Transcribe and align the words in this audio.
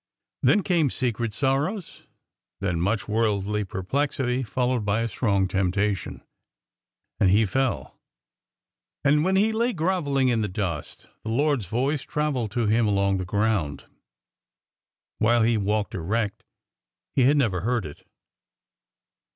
Then 0.41 0.63
came 0.63 0.89
secret 0.89 1.31
sorrows 1.31 2.07
then 2.59 2.81
much 2.81 3.07
worldly 3.07 3.63
perplexity, 3.63 4.41
followed 4.41 4.83
by 4.83 5.01
a 5.01 5.07
strong 5.07 5.47
temptation 5.47 6.23
and 7.19 7.29
he 7.29 7.45
fell. 7.45 7.99
And 9.03 9.23
when 9.23 9.35
he 9.35 9.51
lay 9.53 9.73
grovelling 9.73 10.29
in 10.29 10.41
the 10.41 10.47
dust, 10.47 11.05
the 11.21 11.29
Lord's 11.29 11.67
voice 11.67 12.01
travelled 12.01 12.49
to 12.53 12.65
him 12.65 12.87
along 12.87 13.17
the 13.17 13.25
ground. 13.25 13.85
While 15.19 15.43
he 15.43 15.53
had 15.53 15.61
walked 15.65 15.93
erect, 15.93 16.45
he 17.13 17.25
had 17.25 17.37
never 17.37 17.61
heard 17.61 17.85
it." 17.85 18.03